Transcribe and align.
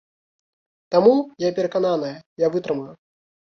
Таму, 0.95 1.11
я 1.47 1.53
перакананая, 1.61 2.11
я 2.47 2.53
вытрымаю. 2.59 2.91